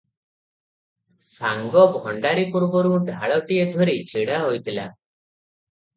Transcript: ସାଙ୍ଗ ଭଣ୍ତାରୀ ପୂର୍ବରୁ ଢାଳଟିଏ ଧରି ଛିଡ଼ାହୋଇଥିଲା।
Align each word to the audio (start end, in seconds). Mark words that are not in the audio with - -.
ସାଙ୍ଗ 1.25 1.83
ଭଣ୍ତାରୀ 1.97 2.45
ପୂର୍ବରୁ 2.55 2.97
ଢାଳଟିଏ 3.11 3.69
ଧରି 3.77 3.95
ଛିଡ଼ାହୋଇଥିଲା। 4.13 4.91